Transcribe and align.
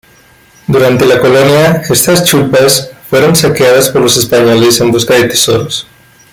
Durante 0.65 1.05
la 1.05 1.19
colonia, 1.19 1.83
estas 1.87 2.25
chullpas 2.25 2.89
fueron 3.07 3.35
saqueadas 3.35 3.89
por 3.89 4.01
los 4.01 4.17
españoles 4.17 4.81
en 4.81 4.89
busca 4.91 5.13
de 5.13 5.25
tesoros. 5.25 5.85